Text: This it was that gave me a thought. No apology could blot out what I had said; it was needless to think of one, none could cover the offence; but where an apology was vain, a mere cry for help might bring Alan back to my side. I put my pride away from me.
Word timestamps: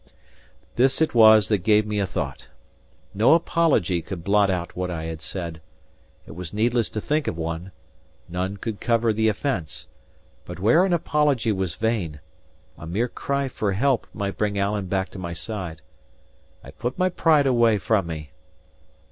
This 0.77 0.99
it 0.99 1.13
was 1.13 1.47
that 1.49 1.59
gave 1.59 1.85
me 1.85 1.99
a 1.99 2.07
thought. 2.07 2.47
No 3.13 3.35
apology 3.35 4.01
could 4.01 4.23
blot 4.23 4.49
out 4.49 4.75
what 4.75 4.89
I 4.89 5.03
had 5.03 5.21
said; 5.21 5.61
it 6.25 6.31
was 6.31 6.55
needless 6.55 6.89
to 6.89 6.99
think 6.99 7.27
of 7.27 7.37
one, 7.37 7.71
none 8.27 8.57
could 8.57 8.81
cover 8.81 9.13
the 9.13 9.27
offence; 9.27 9.87
but 10.43 10.59
where 10.59 10.85
an 10.85 10.93
apology 10.93 11.51
was 11.51 11.75
vain, 11.75 12.19
a 12.79 12.87
mere 12.87 13.09
cry 13.09 13.47
for 13.47 13.73
help 13.73 14.07
might 14.11 14.39
bring 14.39 14.57
Alan 14.57 14.87
back 14.87 15.09
to 15.09 15.19
my 15.19 15.33
side. 15.33 15.83
I 16.63 16.71
put 16.71 16.97
my 16.97 17.09
pride 17.09 17.45
away 17.45 17.77
from 17.77 18.07
me. 18.07 18.31